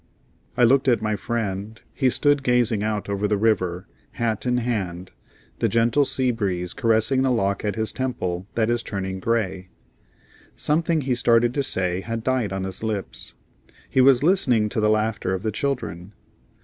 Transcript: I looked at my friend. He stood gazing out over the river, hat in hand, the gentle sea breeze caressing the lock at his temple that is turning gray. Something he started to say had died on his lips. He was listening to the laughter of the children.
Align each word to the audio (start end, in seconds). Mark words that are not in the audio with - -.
I 0.57 0.63
looked 0.63 0.87
at 0.87 0.99
my 0.99 1.15
friend. 1.15 1.79
He 1.93 2.09
stood 2.09 2.41
gazing 2.41 2.81
out 2.81 3.07
over 3.07 3.27
the 3.27 3.37
river, 3.37 3.85
hat 4.13 4.47
in 4.47 4.57
hand, 4.57 5.11
the 5.59 5.69
gentle 5.69 6.05
sea 6.05 6.31
breeze 6.31 6.73
caressing 6.73 7.21
the 7.21 7.29
lock 7.29 7.63
at 7.63 7.75
his 7.75 7.93
temple 7.93 8.47
that 8.55 8.67
is 8.71 8.81
turning 8.81 9.19
gray. 9.19 9.69
Something 10.55 11.01
he 11.01 11.13
started 11.13 11.53
to 11.53 11.61
say 11.61 12.01
had 12.01 12.23
died 12.23 12.51
on 12.51 12.63
his 12.63 12.81
lips. 12.81 13.35
He 13.91 14.01
was 14.01 14.23
listening 14.23 14.69
to 14.69 14.79
the 14.79 14.89
laughter 14.89 15.35
of 15.35 15.43
the 15.43 15.51
children. 15.51 16.13